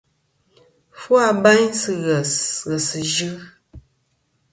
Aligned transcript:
Fu 0.99 1.11
abayn 1.29 1.67
sɨ̂ 1.79 1.95
ghès 2.03 2.33
ghèsɨ̀ 2.69 3.01
yɨ. 3.15 3.31